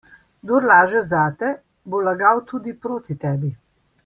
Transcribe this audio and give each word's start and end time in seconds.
Kdor 0.43 0.65
laže 0.71 1.01
zate, 1.09 1.51
bo 1.91 2.01
lagal 2.09 2.41
tudi 2.53 2.73
proti 2.87 3.15
tebi. 3.27 3.55